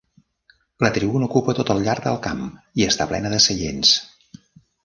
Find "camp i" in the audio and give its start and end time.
2.25-2.89